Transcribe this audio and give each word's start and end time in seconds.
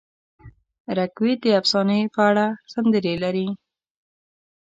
رګ 0.97 1.13
وید 1.23 1.39
د 1.43 1.47
افسانې 1.59 1.99
په 2.15 2.21
اړه 2.29 2.45
سندرې 2.73 3.15
لري. 3.23 3.47